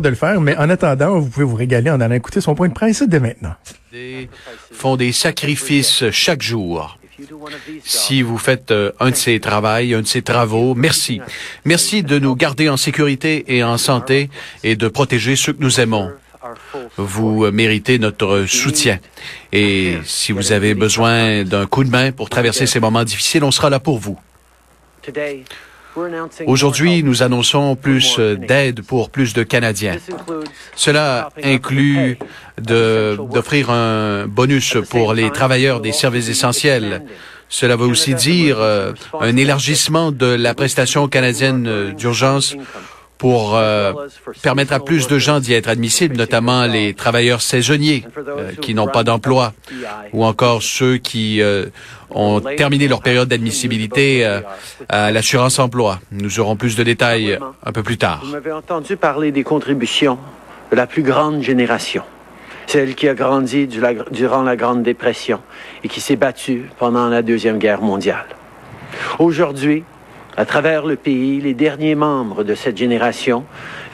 de 0.00 0.08
le 0.08 0.14
faire, 0.14 0.40
mais 0.40 0.56
en 0.56 0.70
attendant, 0.70 1.18
vous 1.18 1.28
pouvez 1.28 1.46
vous 1.46 1.56
régaler 1.56 1.90
en 1.90 2.00
allant 2.00 2.14
écouter 2.14 2.40
son 2.40 2.54
point 2.54 2.68
de 2.68 2.74
presse 2.74 3.02
dès 3.02 3.20
maintenant. 3.20 3.54
font 4.72 4.96
des 4.96 5.12
sacrifices 5.12 6.10
chaque 6.10 6.42
jour. 6.42 6.98
Si 7.84 8.22
vous 8.22 8.38
faites 8.38 8.70
euh, 8.70 8.90
un 8.98 9.10
de 9.10 9.14
ces 9.14 9.38
travaux, 9.38 9.68
un 9.68 10.02
de 10.02 10.06
ces 10.06 10.22
travaux, 10.22 10.74
merci. 10.74 11.20
Merci 11.64 12.02
de 12.02 12.18
nous 12.18 12.34
garder 12.34 12.68
en 12.68 12.76
sécurité 12.76 13.44
et 13.54 13.62
en 13.62 13.78
santé 13.78 14.30
et 14.64 14.74
de 14.74 14.88
protéger 14.88 15.36
ceux 15.36 15.52
que 15.52 15.62
nous 15.62 15.80
aimons. 15.80 16.10
Vous 16.96 17.50
méritez 17.50 17.98
notre 17.98 18.44
soutien. 18.46 18.98
Et 19.52 19.98
si 20.04 20.32
vous 20.32 20.52
avez 20.52 20.74
besoin 20.74 21.44
d'un 21.44 21.66
coup 21.66 21.84
de 21.84 21.90
main 21.90 22.12
pour 22.12 22.28
traverser 22.28 22.66
ces 22.66 22.80
moments 22.80 23.04
difficiles, 23.04 23.44
on 23.44 23.50
sera 23.50 23.70
là 23.70 23.80
pour 23.80 23.98
vous. 23.98 24.18
Aujourd'hui, 26.46 27.02
nous 27.02 27.22
annonçons 27.22 27.76
plus 27.76 28.18
d'aide 28.18 28.82
pour 28.82 29.10
plus 29.10 29.32
de 29.32 29.42
Canadiens. 29.42 29.96
Cela 30.74 31.30
inclut 31.42 32.18
d'offrir 32.60 33.70
un 33.70 34.26
bonus 34.26 34.76
pour 34.90 35.14
les 35.14 35.30
travailleurs 35.30 35.80
des 35.80 35.92
services 35.92 36.28
essentiels. 36.28 37.02
Cela 37.48 37.76
veut 37.76 37.86
aussi 37.86 38.14
dire 38.14 38.56
euh, 38.58 38.92
un 39.20 39.36
élargissement 39.36 40.10
de 40.10 40.26
la 40.26 40.54
prestation 40.54 41.06
canadienne 41.06 41.92
d'urgence 41.96 42.56
pour 43.18 43.56
euh, 43.56 43.92
permettre 44.42 44.72
à 44.72 44.80
plus 44.80 45.06
de 45.06 45.18
gens 45.18 45.40
d'y 45.40 45.54
être 45.54 45.68
admissibles, 45.68 46.16
notamment 46.16 46.66
les 46.66 46.94
travailleurs 46.94 47.40
saisonniers 47.40 48.04
euh, 48.16 48.52
qui 48.60 48.74
n'ont 48.74 48.88
pas 48.88 49.04
d'emploi 49.04 49.52
ou 50.12 50.24
encore 50.24 50.62
ceux 50.62 50.96
qui 50.96 51.40
euh, 51.40 51.66
ont 52.10 52.40
terminé 52.40 52.88
leur 52.88 53.02
période 53.02 53.28
d'admissibilité 53.28 54.28
à 54.88 55.10
l'assurance 55.10 55.58
emploi. 55.58 56.00
Nous 56.12 56.40
aurons 56.40 56.56
plus 56.56 56.76
de 56.76 56.82
détails 56.82 57.38
un 57.64 57.72
peu 57.72 57.82
plus 57.82 57.98
tard. 57.98 58.20
Vous 58.24 58.32
m'avez 58.32 58.52
entendu 58.52 58.96
parler 58.96 59.32
des 59.32 59.42
contributions 59.42 60.18
de 60.70 60.76
la 60.76 60.86
plus 60.86 61.02
grande 61.02 61.42
génération, 61.42 62.02
celle 62.66 62.94
qui 62.94 63.08
a 63.08 63.14
grandi 63.14 63.68
durant 64.10 64.42
la 64.42 64.56
Grande 64.56 64.82
Dépression 64.82 65.40
et 65.82 65.88
qui 65.88 66.00
s'est 66.00 66.16
battue 66.16 66.68
pendant 66.78 67.08
la 67.08 67.22
Deuxième 67.22 67.58
Guerre 67.58 67.82
mondiale. 67.82 68.26
Aujourd'hui, 69.18 69.84
à 70.36 70.44
travers 70.44 70.84
le 70.84 70.96
pays, 70.96 71.40
les 71.40 71.54
derniers 71.54 71.94
membres 71.94 72.42
de 72.42 72.54
cette 72.54 72.76
génération 72.76 73.44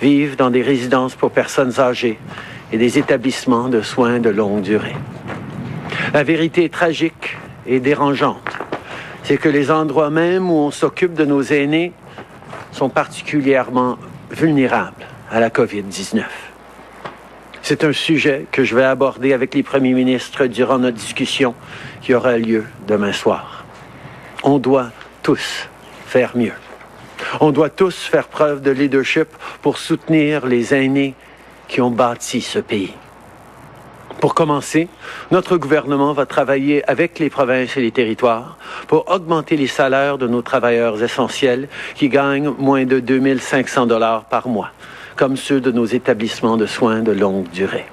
vivent 0.00 0.36
dans 0.36 0.50
des 0.50 0.62
résidences 0.62 1.14
pour 1.14 1.30
personnes 1.30 1.78
âgées 1.78 2.18
et 2.72 2.78
des 2.78 2.98
établissements 2.98 3.68
de 3.68 3.82
soins 3.82 4.20
de 4.20 4.30
longue 4.30 4.62
durée. 4.62 4.96
La 6.14 6.22
vérité 6.22 6.68
tragique 6.68 7.36
et 7.66 7.80
dérangeante, 7.80 8.58
c'est 9.22 9.36
que 9.36 9.48
les 9.48 9.70
endroits 9.70 10.10
même 10.10 10.50
où 10.50 10.54
on 10.54 10.70
s'occupe 10.70 11.14
de 11.14 11.24
nos 11.24 11.42
aînés 11.42 11.92
sont 12.72 12.88
particulièrement 12.88 13.98
vulnérables 14.30 15.06
à 15.30 15.40
la 15.40 15.50
COVID-19. 15.50 16.22
C'est 17.62 17.84
un 17.84 17.92
sujet 17.92 18.46
que 18.50 18.64
je 18.64 18.74
vais 18.74 18.84
aborder 18.84 19.32
avec 19.34 19.54
les 19.54 19.62
premiers 19.62 19.92
ministres 19.92 20.46
durant 20.46 20.78
notre 20.78 20.96
discussion 20.96 21.54
qui 22.00 22.14
aura 22.14 22.38
lieu 22.38 22.64
demain 22.88 23.12
soir. 23.12 23.64
On 24.42 24.58
doit 24.58 24.90
tous 25.22 25.68
faire 26.10 26.36
mieux. 26.36 26.52
On 27.40 27.52
doit 27.52 27.70
tous 27.70 27.96
faire 27.96 28.26
preuve 28.26 28.60
de 28.62 28.72
leadership 28.72 29.28
pour 29.62 29.78
soutenir 29.78 30.46
les 30.46 30.74
aînés 30.74 31.14
qui 31.68 31.80
ont 31.80 31.90
bâti 31.90 32.40
ce 32.40 32.58
pays. 32.58 32.94
Pour 34.20 34.34
commencer, 34.34 34.88
notre 35.30 35.56
gouvernement 35.56 36.12
va 36.12 36.26
travailler 36.26 36.82
avec 36.90 37.18
les 37.20 37.30
provinces 37.30 37.76
et 37.76 37.80
les 37.80 37.92
territoires 37.92 38.58
pour 38.88 39.08
augmenter 39.10 39.56
les 39.56 39.68
salaires 39.68 40.18
de 40.18 40.26
nos 40.26 40.42
travailleurs 40.42 41.02
essentiels 41.02 41.68
qui 41.94 42.08
gagnent 42.08 42.50
moins 42.58 42.84
de 42.84 42.98
2500 42.98 43.86
dollars 43.86 44.24
par 44.24 44.48
mois, 44.48 44.72
comme 45.16 45.36
ceux 45.36 45.60
de 45.60 45.70
nos 45.70 45.86
établissements 45.86 46.56
de 46.56 46.66
soins 46.66 47.00
de 47.00 47.12
longue 47.12 47.48
durée. 47.50 47.86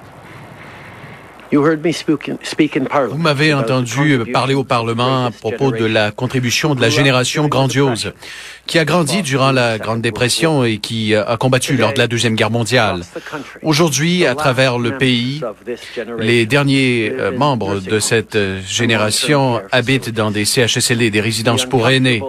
Vous 1.50 3.18
m'avez 3.18 3.54
entendu 3.54 4.20
parler 4.32 4.54
au 4.54 4.64
Parlement 4.64 5.26
à 5.26 5.30
propos 5.30 5.70
de 5.72 5.84
la 5.84 6.10
contribution 6.10 6.74
de 6.74 6.80
la 6.80 6.90
génération 6.90 7.48
grandiose 7.48 8.12
qui 8.66 8.78
a 8.78 8.84
grandi 8.84 9.22
durant 9.22 9.50
la 9.50 9.78
Grande 9.78 10.02
Dépression 10.02 10.64
et 10.64 10.78
qui 10.78 11.14
a 11.14 11.36
combattu 11.38 11.76
lors 11.76 11.94
de 11.94 11.98
la 11.98 12.06
Deuxième 12.06 12.34
Guerre 12.34 12.50
mondiale. 12.50 13.00
Aujourd'hui, 13.62 14.26
à 14.26 14.34
travers 14.34 14.78
le 14.78 14.98
pays, 14.98 15.40
les 16.18 16.44
derniers 16.44 17.10
euh, 17.10 17.30
membres 17.36 17.80
de 17.80 17.98
cette 17.98 18.36
euh, 18.36 18.60
génération 18.66 19.60
habitent 19.72 20.10
dans 20.10 20.30
des 20.30 20.44
CHSLD, 20.44 21.10
des 21.10 21.20
résidences 21.20 21.64
pour 21.64 21.88
aînés. 21.88 22.22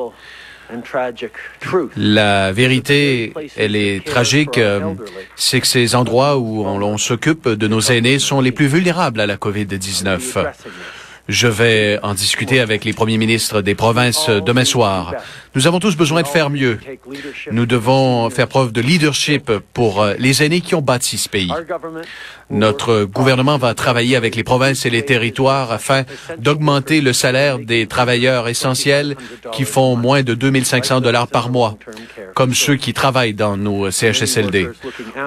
La 1.98 2.52
vérité, 2.52 3.34
elle 3.58 3.76
est 3.76 4.06
tragique, 4.06 4.58
euh, 4.58 4.94
c'est 5.36 5.62
que 5.62 5.68
ces 5.68 5.96
endroits 5.96 6.38
où 6.38 6.66
on, 6.66 6.98
s'occupe 6.98 7.48
de 7.48 7.68
nos 7.68 7.80
aînés 7.82 8.20
sont 8.20 8.42
les 8.42 8.52
plus 8.52 8.68
vulnérables 8.68 9.20
à 9.20 9.26
la 9.26 9.38
COVID-19. 9.38 10.46
Je 11.30 11.48
vais 11.48 12.00
en 12.02 12.16
discuter 12.16 12.60
avec 12.60 12.84
les 12.84 12.92
premiers 12.92 13.20
ministres 13.20 13.62
des 13.62 13.76
provinces 13.76 14.30
demain 14.30 14.66
soir. 14.66 15.14
Nous 15.54 15.68
avons 15.68 15.80
tous 15.80 15.96
besoin 15.96 16.24
de 16.24 16.28
faire 16.28 16.50
mieux. 16.50 16.80
Nous 17.52 17.68
devons 17.68 18.32
faire 18.32 18.48
preuve 18.48 18.72
de 18.72 18.82
leadership 18.82 19.52
pour 19.74 20.02
euh, 20.02 20.16
les 20.18 20.42
aînés 20.42 20.62
qui 20.62 20.74
ont 20.74 20.82
bâti 20.82 21.20
ce 21.20 21.30
pays. 21.30 21.52
Notre 22.50 23.04
gouvernement 23.04 23.60
va 23.60 23.76
travailler 23.76 24.16
avec 24.16 24.36
les 24.36 24.44
provinces 24.44 24.88
et 24.88 24.90
les 24.90 25.06
territoires 25.06 25.72
afin 25.72 26.04
d'augmenter 26.40 27.00
le 27.00 27.14
salaire 27.14 27.60
des 27.60 27.86
travailleurs 27.86 28.48
essentiels 28.48 29.16
qui 29.52 29.66
font 29.66 29.96
moins 29.96 30.24
de 30.24 30.34
2500 30.34 31.02
dollars 31.02 31.28
par 31.28 31.52
mois, 31.52 31.78
comme 32.34 32.56
ceux 32.56 32.76
qui 32.76 32.94
travaillent 32.94 33.36
dans 33.36 33.56
nos 33.56 33.92
CHSLD. 33.92 34.70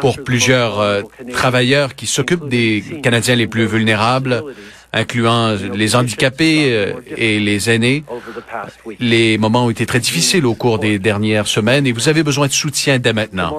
Pour 0.00 0.20
plusieurs 0.24 0.80
euh, 0.80 1.02
travailleurs 1.32 1.94
qui 1.94 2.08
s'occupent 2.08 2.48
des 2.48 2.82
Canadiens 3.04 3.36
les 3.36 3.46
plus 3.46 3.66
vulnérables, 3.66 4.42
incluant 4.92 5.56
les 5.74 5.96
handicapés 5.96 6.72
euh, 6.72 6.92
et 7.16 7.40
les 7.40 7.70
aînés. 7.70 8.04
Les 9.00 9.38
moments 9.38 9.66
ont 9.66 9.70
été 9.70 9.86
très 9.86 10.00
difficiles 10.00 10.44
au 10.46 10.54
cours 10.54 10.78
des 10.78 10.98
dernières 10.98 11.46
semaines 11.46 11.86
et 11.86 11.92
vous 11.92 12.08
avez 12.08 12.22
besoin 12.22 12.46
de 12.46 12.52
soutien 12.52 12.98
dès 12.98 13.12
maintenant. 13.12 13.56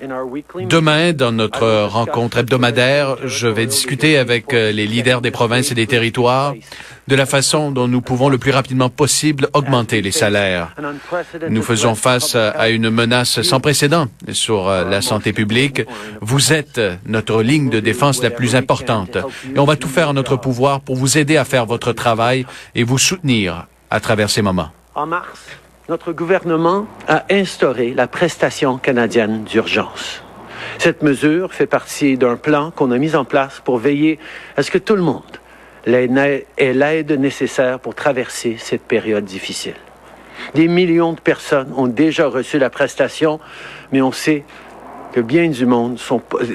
Demain, 0.00 1.12
dans 1.12 1.32
notre 1.32 1.84
rencontre 1.86 2.38
hebdomadaire, 2.38 3.16
je 3.24 3.48
vais 3.48 3.66
discuter 3.66 4.18
avec 4.18 4.52
euh, 4.52 4.70
les 4.70 4.86
leaders 4.86 5.22
des 5.22 5.30
provinces 5.30 5.72
et 5.72 5.74
des 5.74 5.86
territoires 5.86 6.54
de 7.08 7.14
la 7.14 7.24
façon 7.24 7.70
dont 7.70 7.88
nous 7.88 8.02
pouvons 8.02 8.28
le 8.28 8.36
plus 8.36 8.50
rapidement 8.50 8.90
possible 8.90 9.48
augmenter 9.54 10.02
les 10.02 10.10
salaires. 10.10 10.74
Nous 11.48 11.62
faisons 11.62 11.94
face 11.94 12.34
à 12.34 12.68
une 12.68 12.90
menace 12.90 13.40
sans 13.42 13.60
précédent 13.60 14.08
sur 14.32 14.68
euh, 14.68 14.84
la 14.84 15.00
santé 15.00 15.32
publique. 15.32 15.82
Vous 16.20 16.52
êtes 16.52 16.80
notre 17.06 17.42
ligne 17.42 17.70
de 17.70 17.80
défense 17.80 18.22
la 18.22 18.30
plus 18.30 18.54
importante 18.54 19.16
et 19.54 19.58
on 19.58 19.64
va 19.64 19.76
tout 19.76 19.88
faire 19.88 20.10
en 20.10 20.14
notre 20.14 20.36
pouvoir 20.36 20.80
pour 20.80 20.96
vous 20.96 21.16
aider 21.16 21.38
à 21.38 21.44
faire 21.44 21.64
votre 21.64 21.92
travail 21.92 22.44
et 22.74 22.82
vous 22.82 22.98
soutenir 22.98 23.66
à 23.90 24.00
travers 24.00 24.28
ces 24.28 24.42
moments. 24.42 24.70
En 24.94 25.06
mars, 25.06 25.40
notre 25.88 26.12
gouvernement 26.12 26.86
a 27.06 27.24
instauré 27.30 27.94
la 27.94 28.08
prestation 28.08 28.76
canadienne 28.78 29.44
d'urgence. 29.44 30.22
Cette 30.78 31.02
mesure 31.02 31.54
fait 31.54 31.66
partie 31.66 32.16
d'un 32.16 32.36
plan 32.36 32.72
qu'on 32.72 32.90
a 32.90 32.98
mis 32.98 33.14
en 33.14 33.24
place 33.24 33.60
pour 33.64 33.78
veiller 33.78 34.18
à 34.56 34.62
ce 34.62 34.70
que 34.70 34.78
tout 34.78 34.96
le 34.96 35.02
monde 35.02 35.22
ait 35.86 36.72
l'aide 36.72 37.12
nécessaire 37.12 37.78
pour 37.78 37.94
traverser 37.94 38.56
cette 38.58 38.82
période 38.82 39.24
difficile. 39.24 39.76
Des 40.54 40.66
millions 40.66 41.12
de 41.12 41.20
personnes 41.20 41.72
ont 41.76 41.86
déjà 41.86 42.26
reçu 42.26 42.58
la 42.58 42.70
prestation, 42.70 43.38
mais 43.92 44.02
on 44.02 44.10
sait 44.10 44.44
que 45.12 45.20
bien 45.20 45.48
du 45.48 45.64
monde 45.64 45.98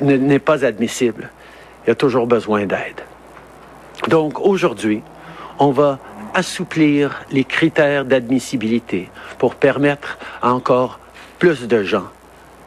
n'est 0.01 0.39
pas 0.39 0.65
admissible. 0.65 1.29
Il 1.85 1.89
y 1.89 1.91
a 1.91 1.95
toujours 1.95 2.27
besoin 2.27 2.65
d'aide. 2.65 3.01
Donc 4.09 4.39
aujourd'hui, 4.41 5.01
on 5.59 5.71
va 5.71 5.99
assouplir 6.33 7.23
les 7.31 7.43
critères 7.43 8.05
d'admissibilité 8.05 9.09
pour 9.37 9.55
permettre 9.55 10.17
à 10.41 10.53
encore 10.53 10.99
plus 11.39 11.67
de 11.67 11.83
gens 11.83 12.07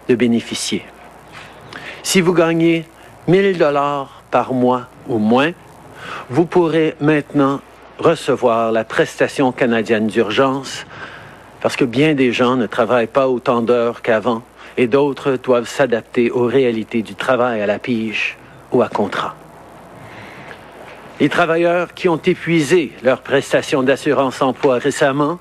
de 0.09 0.15
bénéficier. 0.15 0.85
Si 2.03 2.21
vous 2.21 2.35
gagnez 2.35 2.85
1000 3.29 3.57
dollars 3.59 4.23
par 4.31 4.53
mois 4.53 4.89
ou 5.09 5.19
moins, 5.19 5.53
vous 6.29 6.45
pourrez 6.45 6.95
maintenant 7.01 7.61
recevoir 7.99 8.73
la 8.73 8.85
prestation 8.85 9.53
canadienne 9.53 10.09
d'urgence 10.09 10.85
parce 11.61 11.77
que 11.77 11.85
bien 11.85 12.15
des 12.15 12.33
gens 12.33 12.57
ne 12.57 12.67
travaillent 12.67 13.07
pas 13.07 13.29
autant 13.29 13.63
d'heures 13.63 14.03
qu'avant 14.03 14.43
et 14.77 14.87
d'autres 14.87 15.39
doivent 15.43 15.69
s'adapter 15.69 16.31
aux 16.31 16.47
réalités 16.47 17.03
du 17.03 17.15
travail 17.15 17.63
à 17.63 17.67
la 17.67 17.79
pige 17.79 18.37
ou 18.73 18.83
à 18.83 18.89
contrat. 18.89 19.35
Les 21.21 21.29
travailleurs 21.29 21.95
qui 21.95 22.09
ont 22.09 22.17
épuisé 22.17 22.93
leur 23.03 23.21
prestation 23.21 23.85
d'assurance 23.85 24.43
emploi 24.43 24.79
récemment 24.79 25.39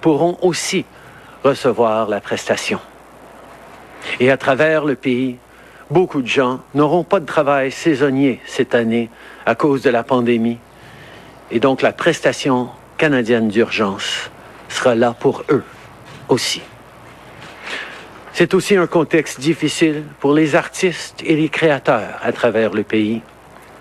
pourront 0.00 0.38
aussi 0.40 0.86
recevoir 1.44 2.08
la 2.08 2.20
prestation. 2.20 2.80
Et 4.20 4.30
à 4.30 4.38
travers 4.38 4.84
le 4.84 4.94
pays, 4.94 5.36
beaucoup 5.90 6.22
de 6.22 6.26
gens 6.26 6.60
n'auront 6.74 7.04
pas 7.04 7.20
de 7.20 7.26
travail 7.26 7.70
saisonnier 7.70 8.40
cette 8.46 8.74
année 8.74 9.10
à 9.44 9.54
cause 9.54 9.82
de 9.82 9.90
la 9.90 10.02
pandémie. 10.02 10.58
Et 11.50 11.60
donc 11.60 11.82
la 11.82 11.92
prestation 11.92 12.70
canadienne 12.96 13.48
d'urgence 13.48 14.30
sera 14.70 14.94
là 14.94 15.14
pour 15.18 15.44
eux 15.50 15.64
aussi. 16.28 16.62
C'est 18.32 18.54
aussi 18.54 18.76
un 18.76 18.86
contexte 18.86 19.40
difficile 19.40 20.04
pour 20.20 20.32
les 20.32 20.56
artistes 20.56 21.22
et 21.22 21.36
les 21.36 21.50
créateurs 21.50 22.18
à 22.22 22.32
travers 22.32 22.72
le 22.72 22.82
pays. 22.82 23.20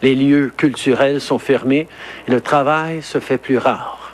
Les 0.01 0.15
lieux 0.15 0.51
culturels 0.55 1.21
sont 1.21 1.39
fermés 1.39 1.87
et 2.27 2.31
le 2.31 2.41
travail 2.41 3.01
se 3.01 3.19
fait 3.19 3.37
plus 3.37 3.57
rare. 3.57 4.13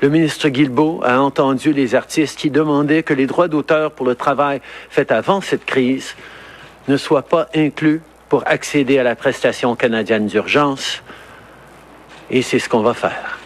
Le 0.00 0.08
ministre 0.08 0.48
Guilbeault 0.48 1.02
a 1.04 1.20
entendu 1.20 1.72
les 1.72 1.94
artistes 1.94 2.38
qui 2.38 2.50
demandaient 2.50 3.04
que 3.04 3.14
les 3.14 3.26
droits 3.26 3.48
d'auteur 3.48 3.92
pour 3.92 4.04
le 4.06 4.14
travail 4.14 4.60
fait 4.90 5.12
avant 5.12 5.40
cette 5.40 5.64
crise 5.64 6.16
ne 6.88 6.96
soient 6.96 7.22
pas 7.22 7.48
inclus 7.54 8.00
pour 8.28 8.42
accéder 8.46 8.98
à 8.98 9.04
la 9.04 9.14
prestation 9.14 9.76
canadienne 9.76 10.26
d'urgence. 10.26 11.02
Et 12.30 12.42
c'est 12.42 12.58
ce 12.58 12.68
qu'on 12.68 12.82
va 12.82 12.94
faire. 12.94 13.38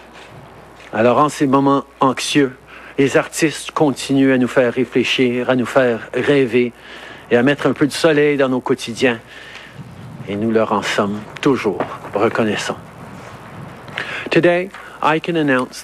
Alors 0.93 1.19
en 1.19 1.29
ces 1.29 1.47
moments 1.47 1.85
anxieux, 2.01 2.57
les 2.97 3.17
artistes 3.17 3.73
continuent 3.73 4.33
à 4.33 4.39
nous 4.39 4.49
faire 4.49 4.73
réfléchir, 4.73 5.51
à 5.51 5.57
nous 5.57 5.67
faire 5.67 6.09
rêver 6.15 6.73
et 7.31 7.37
à 7.37 7.43
mettre 7.43 7.67
un 7.67 7.73
peu 7.73 7.87
de 7.87 7.93
soleil 7.93 8.37
dans 8.37 8.49
nos 8.49 8.61
quotidiens. 8.61 9.21
Et 10.29 10.37
nous 10.37 10.51
leur 10.51 10.73
en 10.73 10.83
sommes 10.83 11.21
toujours 11.41 11.79
reconnaissants. 12.15 12.79
Today, 14.31 14.69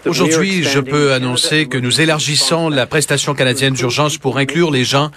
Aujourd'hui, 0.05 0.65
je 0.65 0.81
peux 0.81 1.13
annoncer 1.13 1.67
que 1.67 1.79
nous 1.79 2.01
élargissons 2.01 2.69
la 2.69 2.87
prestation 2.87 3.35
canadienne 3.35 3.73
d'urgence 3.73 4.19
pour 4.19 4.37
inclure 4.37 4.73
les 4.73 4.83
gens 4.83 5.13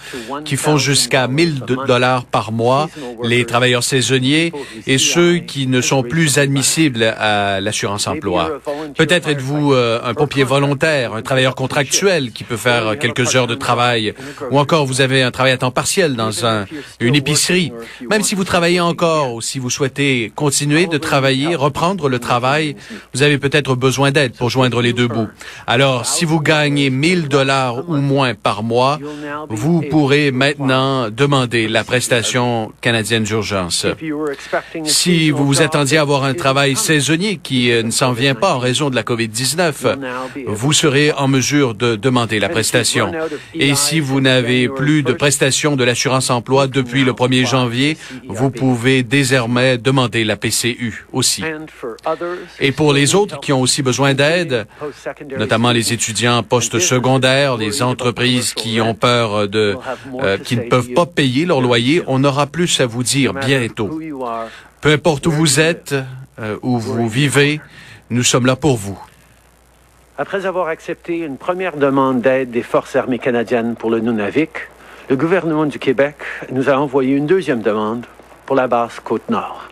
qui 0.46 0.58
font 0.58 0.78
jusqu'à 0.78 1.28
1000 1.28 1.62
dollars 1.88 2.26
par 2.26 2.52
mois, 2.52 2.88
les 3.24 3.46
travailleurs 3.46 3.84
saisonniers 3.84 4.54
et 4.86 5.00
ceux 5.00 5.38
qui 5.38 5.66
ne 5.66 5.82
sont 5.82 6.04
plus 6.04 6.38
admissibles 6.38 7.04
à 7.04 7.60
l'assurance 7.62 8.06
emploi. 8.06 8.60
Peut-être 8.96 9.28
êtes-vous 9.28 9.74
euh, 9.74 10.00
un 10.04 10.14
pompier 10.14 10.44
volontaire, 10.44 11.16
un 11.16 11.24
travailleur 11.24 11.56
contractuel 11.56 12.32
qui 12.32 12.44
peut 12.44 12.58
faire 12.58 13.00
quelques 13.00 13.36
heures 13.36 13.48
de 13.48 13.56
travail, 13.56 14.14
ou 14.52 14.60
encore 14.60 14.86
vous 14.86 15.02
avez 15.02 15.24
un 15.24 15.32
travail 15.32 15.54
à 15.54 15.58
temps 15.58 15.72
partiel 15.72 16.16
dans 16.16 16.46
un, 16.46 16.66
une 17.00 17.16
épicerie. 17.16 17.72
Même 18.08 18.22
si 18.22 18.36
vous 18.36 18.44
travaillez 18.44 18.82
encore 18.82 19.34
ou 19.34 19.42
si 19.42 19.58
vous 19.58 19.72
souhaitez 19.72 20.32
continuer 20.36 20.86
de 20.86 21.00
travailler, 21.00 21.56
reprendre 21.56 22.08
le 22.08 22.20
travail, 22.20 22.76
vous 23.16 23.24
avez 23.24 23.40
peut-être 23.40 23.74
besoin 23.74 23.95
besoin 23.96 24.12
d'aide 24.12 24.34
pour 24.34 24.50
joindre 24.50 24.82
les 24.82 24.92
deux 24.92 25.08
bouts. 25.08 25.30
Alors, 25.68 26.06
si 26.06 26.26
vous 26.26 26.42
gagnez 26.42 26.90
1000 26.90 27.30
dollars 27.30 27.90
ou 27.90 27.96
moins 27.96 28.34
par 28.34 28.62
mois, 28.62 29.00
vous 29.48 29.84
pourrez 29.90 30.32
maintenant 30.32 31.10
demander 31.10 31.70
la 31.70 31.86
prestation 31.86 32.74
canadienne 32.82 33.24
d'urgence. 33.24 33.88
Si 34.84 35.32
vous 35.32 35.46
vous 35.46 35.62
attendiez 35.62 35.98
à 35.98 36.02
avoir 36.02 36.26
un 36.26 36.34
travail 36.34 36.76
saisonnier 36.76 37.38
qui 37.42 37.72
euh, 37.72 37.84
ne 37.84 37.92
s'en 37.92 38.12
vient 38.12 38.36
pas 38.36 38.56
en 38.56 38.60
raison 38.60 38.90
de 38.90 38.96
la 38.96 39.04
COVID-19, 39.04 39.96
vous 40.46 40.74
serez 40.74 41.14
en 41.14 41.30
mesure 41.30 41.74
de 41.74 41.96
demander 41.96 42.40
la 42.40 42.50
prestation. 42.50 43.14
Et 43.54 43.76
si 43.76 44.02
vous 44.02 44.20
n'avez 44.20 44.68
plus 44.68 45.04
de 45.04 45.14
prestation 45.14 45.78
de 45.78 45.86
l'assurance 45.86 46.30
emploi 46.30 46.68
depuis 46.68 47.06
le 47.06 47.14
1er 47.14 47.48
janvier, 47.48 47.98
vous 48.28 48.50
pouvez 48.50 49.04
désormais 49.04 49.78
demander 49.78 50.26
la 50.26 50.36
PCU 50.36 51.06
aussi. 51.14 51.44
Et 52.60 52.74
pour 52.74 52.92
les 52.92 53.16
autres 53.16 53.40
qui 53.40 53.54
ont 53.54 53.62
aussi 53.62 53.75
besoin 53.82 54.14
d'aide, 54.14 54.68
notamment 55.38 55.72
les 55.72 55.94
étudiants 55.94 56.44
post-secondaires, 56.44 57.58
les 57.58 57.82
entreprises 57.82 58.54
qui 58.54 58.82
ont 58.82 58.94
peur 58.94 59.48
de, 59.48 59.76
euh, 60.22 60.38
qui 60.38 60.58
ne 60.58 60.64
peuvent 60.64 60.94
pas 60.94 61.06
payer 61.06 61.46
leur 61.46 61.62
loyer. 61.62 62.04
On 62.08 62.24
aura 62.24 62.48
plus 62.48 62.80
à 62.80 62.86
vous 62.86 63.04
dire 63.04 63.34
bientôt. 63.34 64.00
Peu 64.82 64.92
importe 64.92 65.28
où 65.28 65.32
vous 65.32 65.60
êtes, 65.60 65.96
euh, 66.40 66.58
où 66.62 66.80
vous 66.80 67.08
vivez, 67.08 67.62
nous 68.10 68.24
sommes 68.24 68.46
là 68.46 68.56
pour 68.56 68.78
vous. 68.78 69.00
Après 70.18 70.46
avoir 70.46 70.68
accepté 70.68 71.18
une 71.20 71.38
première 71.38 71.76
demande 71.76 72.22
d'aide 72.22 72.52
des 72.52 72.64
Forces 72.64 72.96
armées 72.96 73.20
canadiennes 73.20 73.76
pour 73.76 73.90
le 73.90 74.00
Nunavik, 74.00 74.52
le 75.10 75.16
gouvernement 75.18 75.66
du 75.66 75.78
Québec 75.78 76.16
nous 76.52 76.70
a 76.70 76.74
envoyé 76.74 77.16
une 77.16 77.28
deuxième 77.28 77.62
demande 77.62 78.06
pour 78.46 78.56
la 78.56 78.68
base 78.68 79.00
Côte-Nord 79.04 79.70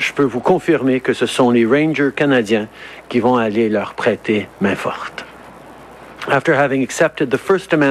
je 0.00 0.12
peux 0.14 0.24
vous 0.24 0.40
confirmer 0.40 1.00
que 1.00 1.12
ce 1.12 1.26
sont 1.26 1.50
les 1.50 1.66
Rangers 1.66 2.10
canadiens 2.16 2.66
qui 3.08 3.20
vont 3.20 3.36
aller 3.36 3.68
leur 3.68 3.94
prêter 3.94 4.48
main 4.60 4.74
forte. 4.74 5.24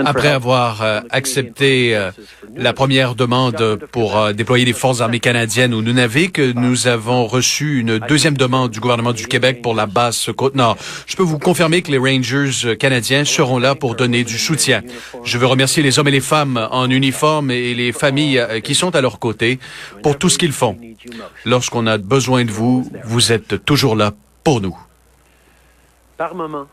Après 0.06 0.28
avoir 0.28 0.82
euh, 0.82 1.02
accepté 1.10 1.96
euh, 1.96 2.12
la 2.56 2.74
première 2.74 3.16
demande 3.16 3.80
pour 3.92 4.18
euh, 4.18 4.34
déployer 4.34 4.66
des 4.66 4.74
forces 4.74 5.02
armées 5.02 5.20
canadiennes 5.20 5.74
au 5.74 5.82
Nunavik, 5.82 6.40
nous 6.40 6.88
avons 6.88 7.26
reçu 7.26 7.80
une 7.80 8.00
deuxième 8.00 8.38
demande 8.38 8.72
du 8.72 8.80
gouvernement 8.80 9.14
du 9.14 9.28
Québec 9.28 9.62
pour 9.62 9.74
la 9.74 9.86
base 9.86 10.30
Côte-Nord. 10.36 10.78
Je 11.08 11.16
peux 11.16 11.24
vous 11.24 11.40
confirmer 11.40 11.82
que 11.82 11.92
les 11.92 11.98
Rangers 11.98 12.78
canadiens 12.78 13.26
seront 13.26 13.60
là 13.60 13.76
pour 13.76 13.96
donner 13.96 14.24
du 14.24 14.38
soutien. 14.38 14.82
Je 15.24 15.38
veux 15.38 15.48
remercier 15.48 15.84
les 15.84 16.00
hommes 16.00 16.08
et 16.08 16.12
les 16.12 16.22
femmes 16.22 16.68
en 16.72 16.90
uniforme 16.90 17.52
et 17.52 17.74
les 17.74 17.92
familles 17.92 18.46
qui 18.64 18.76
sont 18.76 18.96
à 18.96 19.02
leur 19.02 19.20
côté 19.20 19.60
pour 20.04 20.18
tout 20.18 20.30
ce 20.30 20.38
qu'ils 20.38 20.52
font. 20.52 20.78
Lorsqu'on 21.46 21.88
a 21.88 21.98
besoin 21.98 22.46
de 22.46 22.52
vous, 22.52 22.90
vous 23.06 23.32
êtes 23.32 23.66
toujours 23.66 23.96
là 23.96 24.12
pour 24.44 24.62
nous. 24.62 24.78
Par 26.18 26.36
moment, 26.36 26.68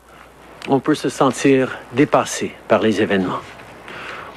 on 0.67 0.79
peut 0.79 0.95
se 0.95 1.09
sentir 1.09 1.77
dépassé 1.93 2.53
par 2.67 2.81
les 2.81 3.01
événements. 3.01 3.39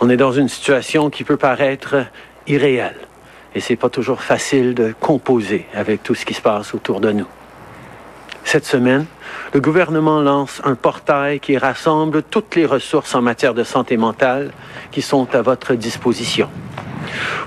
On 0.00 0.08
est 0.08 0.16
dans 0.16 0.32
une 0.32 0.48
situation 0.48 1.10
qui 1.10 1.24
peut 1.24 1.36
paraître 1.36 1.96
irréelle 2.46 2.96
et 3.54 3.60
c'est 3.60 3.76
pas 3.76 3.88
toujours 3.88 4.22
facile 4.22 4.74
de 4.74 4.94
composer 4.98 5.66
avec 5.74 6.02
tout 6.02 6.14
ce 6.14 6.24
qui 6.24 6.34
se 6.34 6.40
passe 6.40 6.74
autour 6.74 7.00
de 7.00 7.12
nous. 7.12 7.26
Cette 8.44 8.64
semaine, 8.64 9.06
le 9.52 9.60
gouvernement 9.60 10.20
lance 10.20 10.62
un 10.64 10.74
portail 10.74 11.40
qui 11.40 11.58
rassemble 11.58 12.22
toutes 12.22 12.56
les 12.56 12.66
ressources 12.66 13.14
en 13.14 13.22
matière 13.22 13.54
de 13.54 13.64
santé 13.64 13.96
mentale 13.96 14.50
qui 14.90 15.02
sont 15.02 15.34
à 15.34 15.42
votre 15.42 15.74
disposition. 15.74 16.48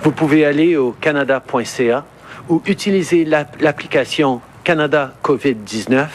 Vous 0.02 0.12
pouvez 0.12 0.46
aller 0.46 0.78
au 0.78 0.92
canada.ca 0.92 2.06
ou 2.50 2.62
utiliser 2.66 3.26
l'application 3.26 4.42
Canada 4.64 5.14
COVID-19 5.24 6.08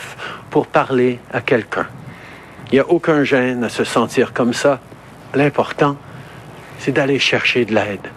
pour 0.51 0.67
parler 0.67 1.19
à 1.33 1.41
quelqu'un. 1.41 1.87
Il 2.71 2.75
n'y 2.75 2.81
a 2.81 2.89
aucun 2.89 3.25
gêne 3.25 3.65
à 3.65 3.69
se 3.69 3.85
sentir 3.85 4.33
comme 4.33 4.53
ça. 4.53 4.81
L'important, 5.35 5.97
c'est 6.79 6.93
d'aller 6.93 7.19
chercher 7.19 7.65
de 7.65 7.75
l'aide. 7.75 8.09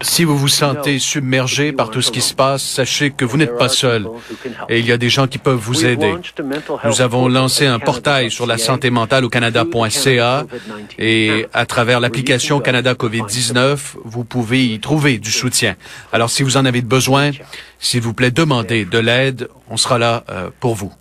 Si 0.00 0.24
vous 0.24 0.36
vous 0.36 0.48
sentez 0.48 0.98
submergé 0.98 1.72
par 1.72 1.90
tout 1.90 2.02
ce 2.02 2.10
qui 2.10 2.20
se 2.20 2.34
passe, 2.34 2.62
sachez 2.62 3.10
que 3.10 3.24
vous 3.24 3.36
n'êtes 3.36 3.56
pas 3.56 3.68
seul. 3.68 4.08
et 4.68 4.80
il 4.80 4.86
y 4.86 4.92
a 4.92 4.96
des 4.96 5.08
gens 5.08 5.26
qui 5.26 5.38
peuvent 5.38 5.58
vous 5.58 5.84
aider. 5.84 6.14
Nous 6.84 7.00
avons 7.00 7.28
lancé 7.28 7.66
un 7.66 7.78
portail 7.78 8.30
sur 8.30 8.46
la 8.46 8.58
santé 8.58 8.90
mentale 8.90 9.24
au 9.24 9.28
Canada.ca 9.28 10.46
et 10.98 11.46
à 11.52 11.66
travers 11.66 12.00
l'application 12.00 12.60
Canada 12.60 12.94
COVID-19, 12.94 13.78
vous 14.04 14.24
pouvez 14.24 14.64
y 14.64 14.80
trouver 14.80 15.18
du 15.18 15.30
soutien. 15.30 15.76
Alors 16.12 16.30
si 16.30 16.42
vous 16.42 16.56
en 16.56 16.64
avez 16.64 16.82
besoin, 16.82 17.30
s'il 17.78 18.00
vous 18.00 18.14
plaît, 18.14 18.30
demandez 18.30 18.84
de 18.84 18.98
l'aide. 18.98 19.48
On 19.70 19.76
sera 19.76 19.98
là 19.98 20.24
euh, 20.30 20.50
pour 20.58 20.74
vous. 20.74 20.92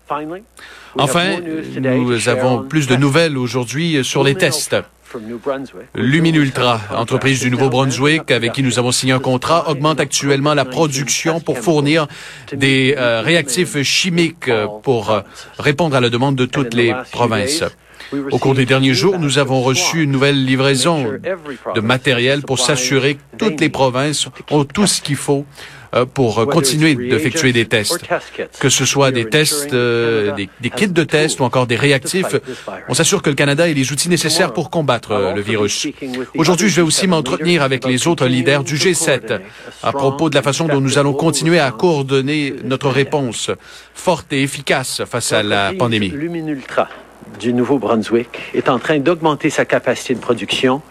Enfin, 0.98 1.40
nous 1.80 2.30
avons 2.30 2.64
plus 2.64 2.88
de 2.88 2.96
nouvelles 2.96 3.38
aujourd'hui 3.38 4.04
sur 4.04 4.24
les 4.24 4.36
tests. 4.36 4.76
Luminultra, 5.96 6.82
entreprise 6.96 7.42
du 7.42 7.52
Nouveau-Brunswick 7.52 8.32
avec 8.32 8.54
qui 8.54 8.64
nous 8.64 8.80
avons 8.80 8.92
signé 8.92 9.14
un 9.14 9.20
contrat, 9.20 9.70
augmente 9.70 10.00
actuellement 10.00 10.54
la 10.54 10.66
production 10.66 11.40
pour 11.40 11.60
fournir 11.60 12.08
des 12.52 12.96
euh, 12.98 13.22
réactifs 13.22 13.82
chimiques 13.84 14.48
euh, 14.48 14.68
pour 14.82 15.12
euh, 15.12 15.22
répondre 15.60 15.96
à 15.96 16.02
la 16.02 16.10
demande 16.10 16.36
de 16.36 16.46
toutes 16.46 16.74
les 16.74 16.94
provinces. 17.12 17.64
Au 18.32 18.38
cours 18.38 18.54
des 18.54 18.66
derniers 18.66 18.94
jours, 18.94 19.18
nous 19.18 19.40
avons 19.40 19.62
reçu 19.62 20.04
une 20.04 20.12
nouvelle 20.12 20.46
livraison 20.46 21.06
de 21.76 21.82
matériel 21.82 22.42
pour 22.42 22.60
s'assurer 22.60 23.16
que 23.16 23.38
toutes 23.38 23.62
les 23.62 23.70
provinces 23.70 24.28
ont 24.52 24.66
tout 24.66 24.88
ce 24.88 25.02
qu'il 25.02 25.16
faut 25.16 25.46
pour 26.14 26.46
continuer 26.48 26.96
d'effectuer 26.96 27.54
des 27.54 27.66
tests, 27.66 28.02
que 28.60 28.70
ce 28.70 28.86
soit 28.86 29.12
des 29.12 29.26
tests, 29.26 29.74
euh, 29.74 30.32
des, 30.36 30.70
kits 30.70 30.88
de 30.88 31.04
tests 31.04 31.40
ou 31.40 31.44
encore 31.44 31.68
des 31.68 31.76
réactifs. 31.76 32.36
On 32.90 32.94
s'assure 32.94 33.22
que 33.22 33.30
le 33.30 33.36
Canada 33.36 33.68
ait 33.70 33.74
les 33.74 33.92
outils 33.92 34.10
nécessaires 34.10 34.54
pour 34.54 34.70
combattre 34.70 35.12
euh, 35.12 35.34
le 35.34 35.42
virus. 35.42 35.88
Aujourd'hui, 36.36 36.70
je 36.70 36.78
vais 36.78 36.82
aussi 36.82 37.08
m'entretenir 37.08 37.62
avec 37.62 37.86
les 37.86 38.08
autres 38.08 38.28
leaders 38.28 38.64
du 38.64 38.76
G7 38.76 39.40
à 39.84 39.92
propos 39.92 40.30
de 40.30 40.36
la 40.36 40.42
façon 40.42 40.68
dont 40.68 40.82
nous 40.82 40.98
allons 40.98 41.14
continuer 41.14 41.60
à 41.60 41.72
coordonner 41.72 42.56
notre 42.64 42.90
réponse 42.90 43.52
forte 43.94 44.34
et 44.34 44.42
efficace 44.42 45.04
face 45.10 45.32
à 45.32 45.44
la 45.44 45.74
pandémie. 45.74 46.10
Luminultra 46.10 46.90
du 47.40 47.54
Nouveau-Brunswick 47.54 48.52
est 48.54 48.70
en 48.70 48.80
train 48.80 49.00
d'augmenter 49.00 49.50
sa 49.50 49.66
capacité 49.66 50.14
de 50.14 50.20
production 50.20 50.82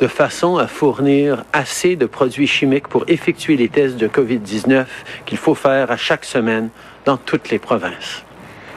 de 0.00 0.06
façon 0.06 0.56
à 0.56 0.66
fournir 0.66 1.44
assez 1.52 1.94
de 1.94 2.06
produits 2.06 2.46
chimiques 2.46 2.88
pour 2.88 3.04
effectuer 3.06 3.56
les 3.56 3.68
tests 3.68 3.98
de 3.98 4.08
COVID-19 4.08 4.86
qu'il 5.26 5.38
faut 5.38 5.54
faire 5.54 5.90
à 5.90 5.98
chaque 5.98 6.24
semaine 6.24 6.70
dans 7.04 7.18
toutes 7.18 7.50
les 7.50 7.58
provinces. 7.58 8.24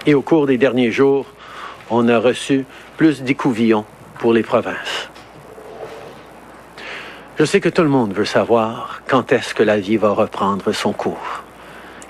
Et 0.06 0.14
au 0.14 0.22
cours 0.22 0.48
des 0.48 0.58
derniers 0.58 0.92
jours, 0.92 1.26
on 1.90 2.10
a 2.10 2.20
reçu 2.20 2.66
plus 2.98 3.22
d'écouvillons 3.22 3.86
pour 4.20 4.34
les 4.34 4.44
provinces. 4.44 5.10
Je 7.40 7.46
sais 7.46 7.62
que 7.62 7.70
tout 7.70 7.82
le 7.82 7.90
monde 7.90 8.14
veut 8.14 8.26
savoir 8.26 9.02
quand 9.08 9.32
est-ce 9.32 9.54
que 9.54 9.64
la 9.64 9.80
vie 9.80 9.98
va 9.98 10.12
reprendre 10.12 10.72
son 10.74 10.92
cours. 10.92 11.44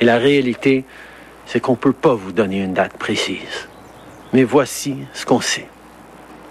Et 0.01 0.05
la 0.05 0.17
réalité, 0.17 0.85
c'est 1.45 1.59
qu'on 1.59 1.73
ne 1.73 1.77
peut 1.77 1.93
pas 1.93 2.15
vous 2.15 2.31
donner 2.31 2.61
une 2.61 2.73
date 2.73 2.97
précise. 2.97 3.69
Mais 4.33 4.43
voici 4.43 4.97
ce 5.13 5.25
qu'on 5.25 5.39
sait. 5.39 5.67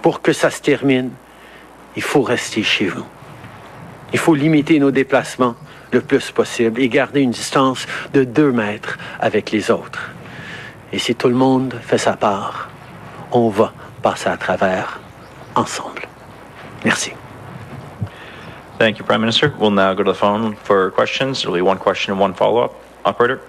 Pour 0.00 0.22
que 0.22 0.32
ça 0.32 0.50
se 0.50 0.62
termine, 0.62 1.10
il 1.96 2.02
faut 2.02 2.22
rester 2.22 2.62
chez 2.62 2.86
vous. 2.86 3.06
Il 4.12 4.18
faut 4.18 4.34
limiter 4.34 4.78
nos 4.78 4.90
déplacements 4.90 5.56
le 5.92 6.00
plus 6.00 6.30
possible 6.30 6.80
et 6.80 6.88
garder 6.88 7.20
une 7.20 7.30
distance 7.30 7.86
de 8.12 8.24
deux 8.24 8.52
mètres 8.52 8.98
avec 9.20 9.50
les 9.50 9.70
autres. 9.70 10.10
Et 10.92 10.98
si 10.98 11.14
tout 11.14 11.28
le 11.28 11.34
monde 11.34 11.74
fait 11.82 11.98
sa 11.98 12.14
part, 12.14 12.68
on 13.30 13.48
va 13.48 13.72
passer 14.02 14.28
à 14.28 14.36
travers 14.36 15.00
ensemble. 15.54 16.02
Merci. 16.84 17.12
Thank 18.78 18.98
you, 18.98 19.04
Prime 19.04 19.20
Minister. 19.20 19.52
We'll 19.58 19.70
now 19.70 19.94
go 19.94 20.02
to 20.02 20.12
the 20.12 20.18
phone 20.18 20.56
for 20.64 20.90
questions. 20.90 21.42
There'll 21.42 21.54
be 21.54 21.62
one 21.62 21.78
question 21.78 22.12
and 22.12 22.20
one 22.20 22.34
follow-up. 22.34 22.74
Operator? 23.04 23.40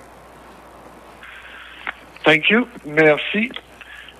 Thank 2.24 2.50
you. 2.50 2.68
Merci. 2.86 3.52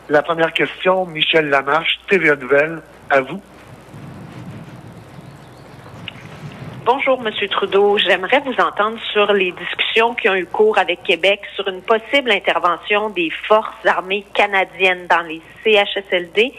La 0.10 0.22
première 0.22 0.52
question, 0.52 1.06
Michel 1.06 1.50
Lamarche, 1.50 2.00
TVA 2.10 2.36
Nouvelle, 2.36 2.82
à 3.10 3.22
vous. 3.22 3.42
Bonjour, 6.86 7.22
Monsieur 7.22 7.48
Trudeau. 7.48 7.98
J'aimerais 7.98 8.42
vous 8.42 8.62
entendre 8.62 9.00
sur 9.14 9.32
les 9.32 9.54
discussions 9.54 10.14
qui 10.16 10.28
ont 10.28 10.36
eu 10.36 10.46
cours 10.46 10.78
avec 10.78 11.02
Québec 11.04 11.40
sur 11.56 11.66
une 11.70 11.82
possible 11.82 12.30
intervention 12.30 13.10
des 13.10 13.30
forces 13.30 13.86
armées 13.86 14.26
canadiennes 14.34 15.08
dans 15.08 15.22
les 15.22 15.42
CHSLD. 15.64 16.52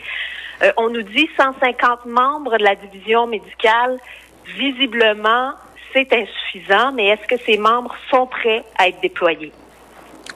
Euh, 0.62 0.72
on 0.78 0.88
nous 0.88 1.02
dit 1.02 1.28
150 1.36 2.06
membres 2.06 2.56
de 2.56 2.64
la 2.64 2.74
division 2.74 3.26
médicale. 3.26 3.98
Visiblement, 4.56 5.52
c'est 5.92 6.10
insuffisant, 6.10 6.92
mais 6.92 7.08
est-ce 7.08 7.26
que 7.26 7.36
ces 7.44 7.58
membres 7.58 7.94
sont 8.10 8.26
prêts 8.26 8.64
à 8.78 8.88
être 8.88 9.02
déployés? 9.02 9.52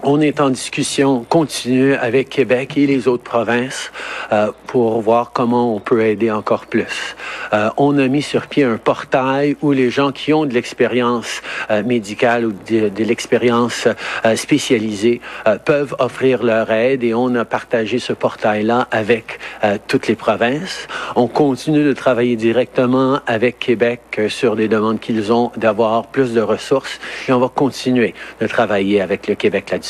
On 0.04 0.20
est 0.20 0.40
en 0.40 0.50
discussion 0.50 1.24
continue 1.28 1.94
avec 1.94 2.28
Québec 2.28 2.76
et 2.76 2.86
les 2.86 3.08
autres 3.08 3.24
provinces 3.24 3.90
euh, 4.32 4.52
pour 4.68 5.00
voir 5.00 5.32
comment 5.32 5.74
on 5.74 5.80
peut 5.80 6.02
aider 6.02 6.30
encore 6.30 6.66
plus. 6.66 7.16
Euh, 7.52 7.68
on 7.76 7.98
a 7.98 8.06
mis 8.06 8.22
sur 8.22 8.46
pied 8.46 8.62
un 8.62 8.76
portail 8.76 9.56
où 9.60 9.72
les 9.72 9.90
gens 9.90 10.12
qui 10.12 10.32
ont 10.32 10.46
de 10.46 10.54
l'expérience 10.54 11.42
euh, 11.70 11.82
médicale 11.82 12.44
ou 12.46 12.52
de, 12.52 12.90
de 12.90 13.04
l'expérience 13.04 13.88
euh, 14.24 14.36
spécialisée 14.36 15.20
euh, 15.48 15.58
peuvent 15.58 15.96
offrir 15.98 16.44
leur 16.44 16.70
aide 16.70 17.02
et 17.02 17.12
on 17.12 17.34
a 17.34 17.44
partagé 17.44 17.98
ce 17.98 18.12
portail-là 18.12 18.86
avec 18.92 19.40
euh, 19.64 19.78
toutes 19.88 20.06
les 20.06 20.16
provinces. 20.16 20.86
On 21.16 21.26
continue 21.26 21.82
de 21.82 21.92
travailler 21.92 22.36
directement 22.36 23.18
avec 23.26 23.58
Québec 23.58 24.20
sur 24.28 24.54
des 24.54 24.68
demandes 24.68 25.00
qu'ils 25.00 25.32
ont 25.32 25.50
d'avoir 25.56 26.06
plus 26.06 26.34
de 26.34 26.40
ressources 26.40 27.00
et 27.28 27.32
on 27.32 27.40
va 27.40 27.48
continuer 27.48 28.14
de 28.40 28.46
travailler 28.46 29.00
avec 29.00 29.26
le 29.26 29.34
Québec 29.34 29.70
là-dessus. 29.72 29.87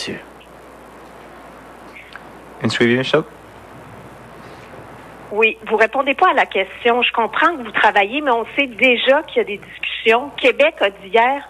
In 2.63 2.69
Sweden, 2.69 2.99
Michelle? 2.99 3.23
Oui, 5.31 5.59
vous 5.67 5.77
répondez 5.77 6.15
pas 6.15 6.31
à 6.31 6.35
la 6.35 6.47
question. 6.47 7.03
Je 7.03 7.13
comprends 7.13 7.55
que 7.57 7.63
vous 7.63 7.71
travaillez, 7.71 8.21
mais 8.21 8.31
on 8.31 8.47
sait 8.57 8.67
déjà 8.67 9.23
qu'il 9.23 9.39
y 9.39 9.41
a 9.41 9.45
des 9.45 9.59
discussions. 9.59 10.31
Québec 10.37 10.75
a 10.81 10.91
dit 10.91 11.09
hier, 11.13 11.43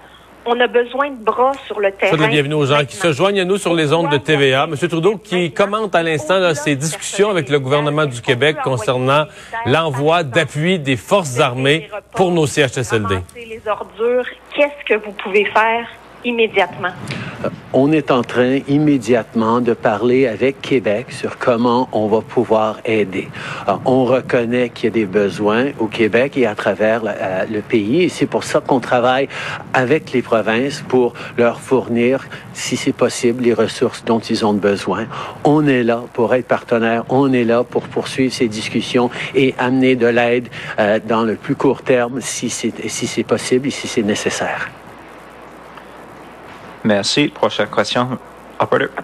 on 0.44 0.58
a 0.60 0.66
besoin 0.66 1.10
de 1.10 1.22
bras 1.22 1.52
sur 1.66 1.78
le 1.78 1.92
terrain. 1.92 2.10
Souhaite 2.10 2.20
la 2.20 2.28
bienvenue 2.28 2.54
aux 2.54 2.66
gens 2.66 2.84
qui 2.84 2.96
se 2.96 3.12
joignent 3.12 3.40
à 3.40 3.44
nous 3.44 3.58
sur 3.58 3.74
les 3.74 3.92
ondes 3.92 4.10
de 4.10 4.16
TVA. 4.16 4.66
Monsieur 4.66 4.88
Trudeau 4.88 5.16
qui 5.16 5.52
commente 5.52 5.94
à 5.94 6.02
l'instant 6.02 6.54
ces 6.54 6.74
discussions 6.74 7.30
avec 7.30 7.48
le 7.48 7.60
gouvernement 7.60 8.06
du 8.06 8.20
Québec 8.20 8.56
concernant 8.64 9.26
l'envoi 9.66 10.24
d'appui 10.24 10.78
des 10.78 10.96
forces 10.96 11.38
armées 11.38 11.88
pour 12.14 12.32
nos 12.32 12.46
CHSLD. 12.46 13.20
Les 13.36 13.62
ordures, 13.68 14.24
qu'est-ce 14.54 14.84
que 14.84 14.94
vous 15.04 15.12
pouvez 15.12 15.44
faire? 15.44 15.86
Immédiatement? 16.28 16.92
On 17.72 17.92
est 17.92 18.10
en 18.10 18.22
train 18.22 18.58
immédiatement 18.66 19.60
de 19.60 19.72
parler 19.72 20.26
avec 20.26 20.60
Québec 20.60 21.06
sur 21.10 21.38
comment 21.38 21.88
on 21.92 22.08
va 22.08 22.20
pouvoir 22.20 22.80
aider. 22.84 23.28
Euh, 23.68 23.74
on 23.84 24.04
reconnaît 24.04 24.70
qu'il 24.70 24.86
y 24.86 24.88
a 24.88 24.90
des 24.90 25.06
besoins 25.06 25.66
au 25.78 25.86
Québec 25.86 26.36
et 26.36 26.46
à 26.46 26.54
travers 26.54 27.04
le, 27.04 27.10
euh, 27.10 27.44
le 27.48 27.60
pays 27.60 28.02
et 28.02 28.08
c'est 28.08 28.26
pour 28.26 28.42
ça 28.42 28.60
qu'on 28.60 28.80
travaille 28.80 29.28
avec 29.72 30.12
les 30.12 30.22
provinces 30.22 30.82
pour 30.88 31.12
leur 31.36 31.60
fournir, 31.60 32.26
si 32.54 32.76
c'est 32.76 32.92
possible, 32.92 33.44
les 33.44 33.54
ressources 33.54 34.04
dont 34.04 34.18
ils 34.18 34.44
ont 34.44 34.54
besoin. 34.54 35.06
On 35.44 35.66
est 35.66 35.84
là 35.84 36.02
pour 36.14 36.34
être 36.34 36.48
partenaire, 36.48 37.04
on 37.08 37.32
est 37.32 37.44
là 37.44 37.62
pour 37.62 37.82
poursuivre 37.82 38.32
ces 38.32 38.48
discussions 38.48 39.10
et 39.34 39.54
amener 39.58 39.94
de 39.94 40.06
l'aide 40.06 40.48
euh, 40.80 40.98
dans 41.06 41.22
le 41.22 41.36
plus 41.36 41.54
court 41.54 41.82
terme 41.82 42.20
si 42.20 42.50
c'est 42.50 43.22
possible 43.22 43.68
et 43.68 43.70
si 43.70 43.86
c'est 43.86 44.02
nécessaire. 44.02 44.68
Merci. 46.84 47.28
Prochaine 47.28 47.68
question. 47.68 48.18
Operator. 48.60 49.02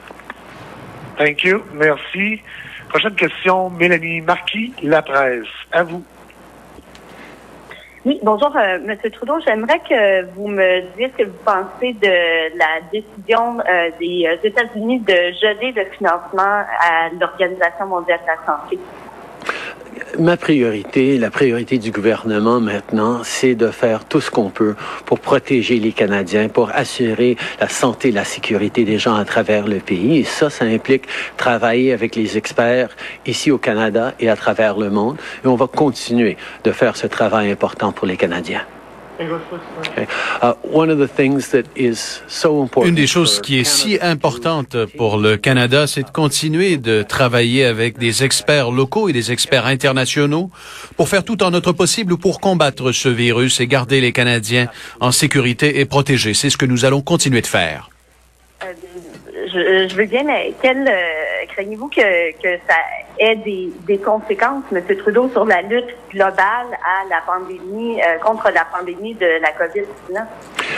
Thank 1.16 1.44
you. 1.44 1.62
Merci. 1.72 2.40
Prochaine 2.88 3.14
question, 3.14 3.70
Mélanie 3.70 4.20
Marquis, 4.20 4.72
La 4.82 5.02
Presse. 5.02 5.46
À 5.72 5.82
vous. 5.82 6.04
Oui, 8.04 8.20
bonjour, 8.22 8.54
euh, 8.54 8.78
Monsieur 8.84 9.10
Trudeau. 9.10 9.40
J'aimerais 9.40 9.78
que 9.78 10.26
vous 10.34 10.46
me 10.46 10.82
disiez 10.90 11.10
ce 11.12 11.24
que 11.24 11.28
vous 11.28 11.38
pensez 11.42 11.94
de 11.94 12.58
la 12.58 12.80
décision 12.92 13.60
euh, 13.60 13.90
des 13.98 14.26
euh, 14.26 14.36
États-Unis 14.44 15.00
de 15.00 15.14
geler 15.40 15.72
le 15.72 15.86
financement 15.86 16.64
à 16.80 17.08
l'Organisation 17.18 17.86
mondiale 17.86 18.20
de 18.20 18.26
la 18.26 18.46
santé. 18.46 18.78
Ma 20.18 20.36
priorité, 20.36 21.18
la 21.18 21.30
priorité 21.30 21.78
du 21.78 21.90
gouvernement 21.90 22.60
maintenant, 22.60 23.22
c'est 23.24 23.56
de 23.56 23.68
faire 23.68 24.04
tout 24.04 24.20
ce 24.20 24.30
qu'on 24.30 24.48
peut 24.48 24.76
pour 25.06 25.18
protéger 25.18 25.80
les 25.80 25.90
Canadiens, 25.90 26.48
pour 26.48 26.70
assurer 26.70 27.36
la 27.60 27.68
santé 27.68 28.12
la 28.12 28.24
sécurité 28.24 28.84
des 28.84 28.98
gens 28.98 29.16
à 29.16 29.24
travers 29.24 29.66
le 29.66 29.80
pays. 29.80 30.18
Et 30.18 30.24
ça, 30.24 30.50
ça 30.50 30.66
implique 30.66 31.04
travailler 31.36 31.92
avec 31.92 32.14
les 32.14 32.36
experts 32.36 32.90
ici 33.26 33.50
au 33.50 33.58
Canada 33.58 34.14
et 34.20 34.28
à 34.28 34.36
travers 34.36 34.78
le 34.78 34.88
monde. 34.88 35.16
Et 35.44 35.48
on 35.48 35.56
va 35.56 35.66
continuer 35.66 36.36
de 36.62 36.70
faire 36.70 36.96
ce 36.96 37.08
travail 37.08 37.50
important 37.50 37.90
pour 37.90 38.06
les 38.06 38.16
Canadiens. 38.16 38.62
Uh, 39.20 40.54
one 40.64 40.90
of 40.90 40.98
the 40.98 41.06
things 41.06 41.50
that 41.50 41.62
is 41.76 42.20
so 42.26 42.62
important 42.62 42.88
Une 42.88 42.96
des 42.96 43.06
choses 43.06 43.36
for 43.36 43.42
qui 43.42 43.60
est 43.60 43.64
si 43.64 43.96
Canada 43.98 44.10
importante 44.10 44.86
pour 44.96 45.18
le 45.18 45.36
Canada, 45.36 45.86
c'est 45.86 46.02
de 46.02 46.10
continuer 46.10 46.76
de 46.78 47.02
travailler 47.02 47.64
avec 47.64 47.96
des 47.98 48.24
experts 48.24 48.72
locaux 48.72 49.08
et 49.08 49.12
des 49.12 49.30
experts 49.30 49.66
internationaux 49.66 50.50
pour 50.96 51.08
faire 51.08 51.22
tout 51.24 51.44
en 51.44 51.52
notre 51.52 51.72
possible 51.72 52.16
pour 52.16 52.40
combattre 52.40 52.90
ce 52.90 53.08
virus 53.08 53.60
et 53.60 53.68
garder 53.68 54.00
les 54.00 54.10
Canadiens 54.12 54.66
en 54.98 55.12
sécurité 55.12 55.78
et 55.78 55.84
protégés. 55.84 56.34
C'est 56.34 56.50
ce 56.50 56.56
que 56.56 56.66
nous 56.66 56.84
allons 56.84 57.00
continuer 57.00 57.40
de 57.40 57.46
faire. 57.46 57.90
Euh, 58.64 58.72
je, 59.46 59.88
je 59.88 59.94
veux 59.94 60.06
bien, 60.06 60.24
mais 60.24 60.52
quel 60.60 60.88
euh, 60.88 61.46
craignez-vous 61.52 61.88
que, 61.88 62.32
que 62.42 62.58
ça 62.66 62.74
ait 63.18 63.36
des, 63.36 63.70
des 63.86 63.98
conséquences, 63.98 64.64
M. 64.72 64.82
Trudeau, 64.96 65.28
sur 65.30 65.44
la 65.44 65.62
lutte 65.62 65.94
globale 66.10 66.66
à 66.84 67.08
la 67.08 67.20
pandémie, 67.26 68.00
euh, 68.00 68.18
contre 68.24 68.50
la 68.54 68.64
pandémie 68.64 69.14
de 69.14 69.26
la 69.40 69.50
COVID-19? 69.52 70.24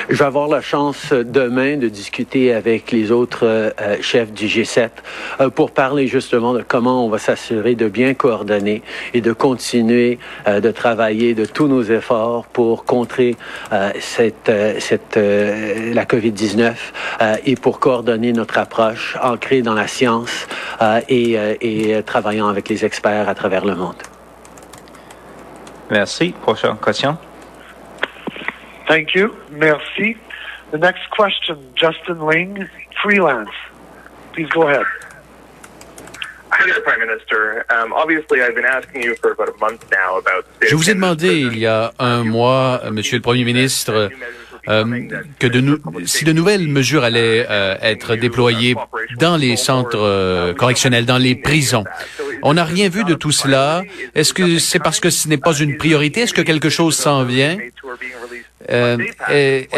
Je 0.09 0.15
vais 0.15 0.25
avoir 0.25 0.49
la 0.49 0.61
chance 0.61 1.13
demain 1.13 1.77
de 1.77 1.89
discuter 1.89 2.53
avec 2.53 2.93
les 2.93 3.11
autres 3.11 3.45
euh, 3.45 3.97
chefs 4.01 4.33
du 4.33 4.47
G7 4.47 4.91
euh, 5.41 5.51
pour 5.51 5.71
parler 5.71 6.07
justement 6.07 6.55
de 6.55 6.63
comment 6.63 7.05
on 7.05 7.09
va 7.09 7.19
s'assurer 7.19 7.75
de 7.75 7.89
bien 7.89 8.15
coordonner 8.15 8.83
et 9.15 9.21
de 9.21 9.33
continuer 9.33 10.19
euh, 10.47 10.61
de 10.61 10.71
travailler 10.71 11.35
de 11.35 11.45
tous 11.45 11.67
nos 11.67 11.83
efforts 11.83 12.47
pour 12.47 12.85
contrer 12.85 13.37
euh, 13.73 13.91
cette, 14.01 14.49
euh, 14.49 14.77
cette, 14.79 15.17
euh, 15.17 15.93
la 15.93 16.05
COVID-19 16.05 16.75
euh, 17.21 17.37
et 17.45 17.57
pour 17.57 17.81
coordonner 17.81 18.33
notre 18.33 18.59
approche 18.59 19.17
ancrée 19.23 19.63
dans 19.63 19.75
la 19.75 19.87
science 19.87 20.47
et, 21.09 21.33
et 21.61 21.95
euh, 21.95 22.03
travaillant 22.27 22.49
avec 22.49 22.69
les 22.69 22.85
experts 22.85 23.29
à 23.29 23.37
travers 23.37 23.65
le 23.65 23.77
monde. 23.77 24.03
Merci. 25.93 26.35
Prochaine 26.43 26.77
question. 26.85 27.17
Thank 28.89 29.15
you. 29.15 29.31
Merci. 29.53 30.17
The 30.73 30.79
next 30.79 31.09
question, 31.17 31.57
Justin 31.77 32.19
Ling, 32.29 32.67
Freelance. 33.01 33.55
Please 34.33 34.49
go 34.49 34.63
ahead. 34.63 34.87
Hi 36.51 36.65
there, 36.67 36.81
Prime 36.81 36.99
Minister. 36.99 37.65
Obviously, 37.95 38.43
I've 38.43 38.57
been 38.57 38.65
asking 38.65 39.05
you 39.05 39.15
for 39.23 39.31
about 39.31 39.51
a 39.51 39.59
month 39.61 39.85
now 39.93 40.19
about. 40.19 40.47
the 40.47 40.67
state 40.67 40.71
Je 40.71 40.75
vous 40.75 40.91
ai 40.91 40.95
demandé 40.95 41.29
il 41.43 41.59
y 41.59 41.67
a 41.67 41.93
un 42.01 42.25
mois, 42.25 42.83
Monsieur 42.91 43.19
le 43.19 43.23
Premier 43.23 43.45
ministre, 43.45 43.93
euh, 43.93 44.09
que 44.67 45.47
de 45.47 45.81
si 46.05 46.25
de 46.25 46.33
nouvelles 46.33 46.67
mesures 46.69 47.05
allaient 47.05 47.47
euh, 47.49 47.77
être 47.81 48.17
déployées 48.17 48.75
dans 49.19 49.37
les 49.37 49.57
centres 49.57 49.99
euh, 49.99 50.55
correctionnels, 50.55 51.07
dans 51.07 51.19
les 51.19 51.35
prisons. 51.35 51.85
On 52.49 52.55
n'a 52.55 52.65
rien 52.65 52.89
vu 52.89 53.03
de 53.03 53.15
tout 53.15 53.33
cela. 53.33 53.83
Est-ce 54.15 54.33
que 54.33 54.61
c'est 54.61 54.79
parce 54.79 55.01
que 55.01 55.11
ce 55.11 55.27
n'est 55.29 55.37
pas 55.49 55.55
une 55.65 55.77
priorité? 55.77 56.21
Est-ce 56.23 56.33
que 56.33 56.43
quelque 56.43 56.71
chose 56.71 56.95
s'en 56.97 57.25
vient? 57.25 57.57
Euh, 58.71 58.99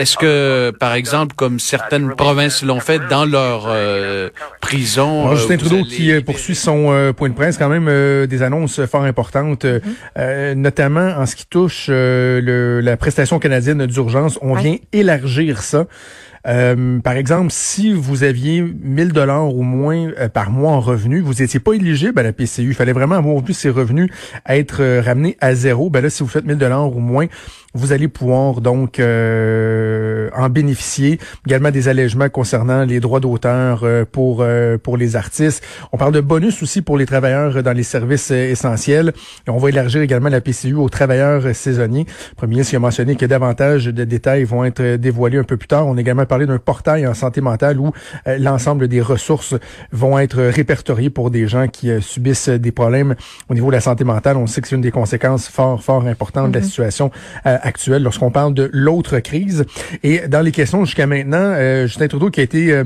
Est-ce 0.00 0.16
que, 0.16 0.70
par 0.78 0.92
exemple, 0.94 1.34
comme 1.34 1.58
certaines 1.58 2.14
provinces 2.14 2.62
l'ont 2.62 2.80
fait 2.80 3.00
dans 3.08 3.24
leurs 3.24 3.66
euh, 3.68 4.28
prisons... 4.60 5.20
Alors, 5.20 5.32
euh, 5.32 5.36
Justin 5.36 5.56
Trudeau 5.56 5.76
allez 5.76 5.84
qui 5.96 6.12
euh, 6.12 6.20
poursuit 6.20 6.54
son 6.54 6.92
euh, 6.92 7.12
point 7.12 7.30
de 7.30 7.34
presse, 7.34 7.56
quand 7.58 7.68
même 7.68 7.88
euh, 7.88 8.26
des 8.26 8.42
annonces 8.42 8.84
fort 8.86 9.04
importantes, 9.04 9.64
euh, 9.64 10.54
notamment 10.54 11.08
en 11.18 11.26
ce 11.26 11.36
qui 11.36 11.46
touche 11.46 11.86
euh, 11.88 12.40
le, 12.40 12.80
la 12.80 12.96
prestation 12.96 13.38
canadienne 13.38 13.84
d'urgence. 13.86 14.38
On 14.42 14.54
vient 14.54 14.76
élargir 14.92 15.62
ça. 15.62 15.86
Euh, 16.48 16.98
par 17.00 17.14
exemple, 17.14 17.48
si 17.50 17.92
vous 17.92 18.24
aviez 18.24 18.62
1000 18.62 19.12
dollars 19.12 19.54
ou 19.54 19.62
moins 19.62 20.10
euh, 20.18 20.28
par 20.28 20.50
mois 20.50 20.72
en 20.72 20.80
revenus, 20.80 21.22
vous 21.22 21.34
n'étiez 21.34 21.60
pas 21.60 21.74
éligible 21.74 22.18
à 22.18 22.22
la 22.22 22.32
PCU. 22.32 22.68
Il 22.68 22.74
fallait 22.74 22.92
vraiment 22.92 23.16
avoir 23.16 23.42
vu 23.44 23.52
ces 23.52 23.68
revenus 23.68 24.10
être 24.46 24.82
euh, 24.82 25.02
ramenés 25.04 25.36
à 25.40 25.54
zéro. 25.54 25.90
Ben 25.90 26.02
là, 26.02 26.10
si 26.10 26.22
vous 26.22 26.28
faites 26.28 26.46
1000 26.46 26.56
dollars 26.56 26.96
ou 26.96 27.00
moins, 27.00 27.26
vous 27.74 27.92
allez 27.92 28.08
pouvoir 28.08 28.62
donc 28.62 28.98
en 28.98 30.48
bénéficier. 30.48 31.20
Également 31.46 31.70
des 31.70 31.88
allègements 31.88 32.28
concernant 32.30 32.84
les 32.84 32.98
droits 32.98 33.20
d'auteur 33.20 33.84
pour 34.10 34.44
pour 34.82 34.96
les 34.96 35.16
artistes. 35.16 35.62
On 35.92 35.98
parle 35.98 36.12
de 36.12 36.20
bonus 36.20 36.62
aussi 36.62 36.80
pour 36.80 36.96
les 36.96 37.04
travailleurs 37.04 37.62
dans 37.62 37.74
les 37.74 37.82
services 37.82 38.30
essentiels. 38.30 39.12
On 39.46 39.58
va 39.58 39.68
élargir 39.68 40.00
également 40.00 40.30
la 40.30 40.40
PCU 40.40 40.74
aux 40.74 40.88
travailleurs 40.88 41.54
saisonniers. 41.54 42.06
Premier 42.36 42.52
ministre 42.52 42.74
a 42.74 42.78
mentionné 42.78 43.16
que 43.16 43.26
davantage 43.26 43.84
de 43.84 44.04
détails 44.04 44.44
vont 44.44 44.64
être 44.64 44.96
dévoilés 44.96 45.38
un 45.38 45.44
peu 45.44 45.58
plus 45.58 45.68
tard. 45.68 45.86
On 45.86 45.98
également 45.98 46.24
parlé 46.24 46.37
d'un 46.46 46.58
portail 46.58 47.06
en 47.06 47.14
santé 47.14 47.40
mentale 47.40 47.78
où 47.78 47.92
euh, 48.26 48.38
l'ensemble 48.38 48.88
des 48.88 49.00
ressources 49.00 49.54
vont 49.92 50.18
être 50.18 50.42
répertoriées 50.42 51.10
pour 51.10 51.30
des 51.30 51.46
gens 51.46 51.68
qui 51.68 51.90
euh, 51.90 52.00
subissent 52.00 52.48
des 52.48 52.72
problèmes 52.72 53.14
au 53.48 53.54
niveau 53.54 53.68
de 53.68 53.72
la 53.72 53.80
santé 53.80 54.04
mentale. 54.04 54.36
On 54.36 54.46
sait 54.46 54.60
que 54.60 54.68
c'est 54.68 54.76
une 54.76 54.82
des 54.82 54.90
conséquences 54.90 55.48
fort, 55.48 55.82
fort 55.82 56.06
importantes 56.06 56.50
de 56.50 56.54
la 56.54 56.60
mhm. 56.60 56.66
situation 56.66 57.10
euh, 57.46 57.56
actuelle 57.62 58.02
lorsqu'on 58.02 58.30
parle 58.30 58.54
de 58.54 58.70
l'autre 58.72 59.18
crise. 59.20 59.64
Et 60.02 60.28
dans 60.28 60.40
les 60.40 60.52
questions 60.52 60.84
jusqu'à 60.84 61.06
maintenant, 61.06 61.56
Justin 61.86 62.08
Trudeau 62.08 62.30
qui 62.30 62.40
a 62.40 62.42
été 62.42 62.82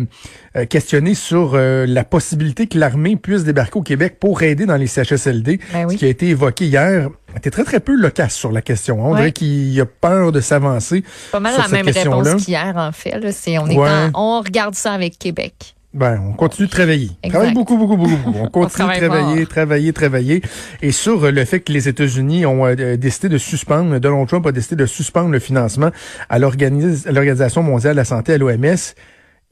questionné 0.68 1.14
sur 1.14 1.56
la 1.56 2.04
possibilité 2.04 2.66
que 2.66 2.78
l'armée 2.78 3.16
puisse 3.16 3.44
débarquer 3.44 3.78
au 3.78 3.82
Québec 3.82 4.16
pour 4.20 4.42
aider 4.42 4.66
dans 4.66 4.76
les 4.76 4.86
CHSLD, 4.86 5.60
ben 5.72 5.88
ce 5.88 5.96
qui 5.96 6.04
a 6.04 6.08
été 6.08 6.28
évoqué 6.28 6.66
hier 6.66 7.08
était 7.36 7.50
très, 7.50 7.64
très 7.64 7.80
peu 7.80 7.94
loquace 7.94 8.34
sur 8.34 8.52
la 8.52 8.62
question. 8.62 9.04
On 9.04 9.14
dirait 9.14 9.32
qu'il 9.32 9.78
a 9.80 9.86
peur 9.86 10.32
de 10.32 10.40
s'avancer. 10.40 11.04
Pas 11.30 11.40
mal 11.40 11.54
la 11.56 11.68
même 11.68 11.88
réponse 11.88 12.44
qu'hier, 12.44 12.74
en 12.76 12.92
fait. 12.92 13.18
Là. 13.18 13.30
on, 13.60 13.68
est 13.68 14.10
on 14.14 14.40
regarde 14.40 14.74
ça 14.74 14.92
avec 14.92 15.18
Québec. 15.18 15.74
Ben, 15.94 16.18
on 16.26 16.32
continue 16.32 16.68
de 16.68 16.72
travailler. 16.72 17.10
On 17.22 17.28
travaille 17.28 17.52
beaucoup, 17.52 17.76
beaucoup, 17.76 17.96
beaucoup, 17.98 18.16
beaucoup. 18.16 18.38
On 18.38 18.48
continue 18.48 18.88
de 18.88 19.06
travailler, 19.06 19.46
travailler, 19.46 19.92
travailler. 19.92 20.42
Et 20.80 20.90
sur 20.90 21.30
le 21.30 21.44
fait 21.44 21.60
que 21.60 21.70
les 21.70 21.86
États-Unis 21.86 22.46
ont 22.46 22.66
euh, 22.66 22.96
décidé 22.96 23.28
de 23.28 23.36
suspendre, 23.36 23.98
Donald 23.98 24.26
Trump 24.26 24.46
a 24.46 24.52
décidé 24.52 24.76
de 24.76 24.86
suspendre 24.86 25.30
le 25.30 25.38
financement 25.38 25.90
à 26.30 26.38
l'Organisation 26.38 27.62
mondiale 27.62 27.92
de 27.92 27.98
la 27.98 28.06
santé, 28.06 28.32
à 28.32 28.38
l'OMS, 28.38 28.94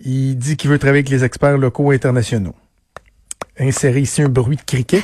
il 0.03 0.37
dit 0.37 0.57
qu'il 0.57 0.71
veut 0.71 0.79
travailler 0.79 1.01
avec 1.01 1.11
les 1.11 1.25
experts 1.25 1.59
locaux 1.59 1.93
et 1.93 1.97
internationaux 1.97 2.55
insérer 3.59 4.01
ici 4.01 4.23
un 4.23 4.29
bruit 4.29 4.57
de 4.57 4.63
criquet. 4.63 5.03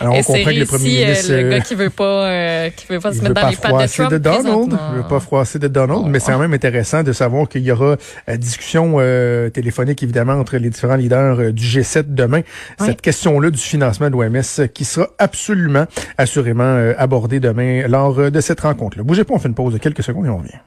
Alors, 0.00 0.14
on 0.14 0.22
comprend 0.22 0.50
que 0.50 0.58
le 0.58 0.66
premier 0.66 1.04
ministre... 1.06 1.32
Euh, 1.32 1.42
le 1.42 1.50
gars 1.50 1.60
qui 1.60 1.74
veut 1.74 1.90
pas, 1.90 2.26
euh, 2.26 2.70
qui 2.70 2.86
veut 2.86 3.00
pas 3.00 3.12
se 3.12 3.22
mettre 3.22 3.34
dans 3.34 3.48
les 3.48 3.56
pattes 3.56 3.82
de 3.82 3.86
Trump. 3.86 4.10
De 4.10 4.18
Donald, 4.18 4.78
il 4.90 4.96
veut 4.96 5.08
pas 5.08 5.20
froisser 5.20 5.58
de 5.58 5.68
Donald, 5.68 6.06
mais 6.06 6.18
c'est 6.18 6.32
quand 6.32 6.38
même 6.38 6.52
intéressant 6.52 7.02
de 7.02 7.12
savoir 7.12 7.48
qu'il 7.48 7.62
y 7.62 7.70
aura 7.70 7.96
euh, 8.28 8.36
discussion 8.36 8.96
euh, 8.98 9.50
téléphonique, 9.50 10.02
évidemment, 10.02 10.34
entre 10.34 10.56
les 10.56 10.70
différents 10.70 10.96
leaders 10.96 11.40
euh, 11.40 11.52
du 11.52 11.64
G7 11.64 12.14
demain. 12.14 12.42
Cette 12.78 13.00
question-là 13.00 13.50
du 13.50 13.58
financement 13.58 14.10
de 14.10 14.12
l'OMS 14.12 14.68
qui 14.72 14.84
sera 14.84 15.08
absolument, 15.18 15.86
assurément 16.18 16.92
abordée 16.98 17.40
demain 17.40 17.86
lors 17.88 18.30
de 18.30 18.40
cette 18.40 18.60
rencontre-là. 18.60 19.04
Bougez 19.04 19.24
pas, 19.24 19.34
on 19.34 19.38
fait 19.38 19.48
une 19.48 19.54
pause 19.54 19.72
de 19.72 19.78
quelques 19.78 20.02
secondes 20.02 20.26
et 20.26 20.28
on 20.28 20.38
revient. 20.38 20.58